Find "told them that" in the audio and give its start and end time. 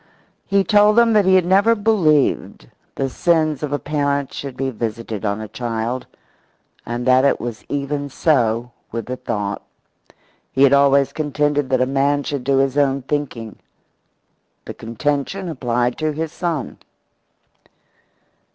0.63-1.25